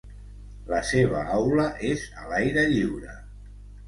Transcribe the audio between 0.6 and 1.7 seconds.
La seva aula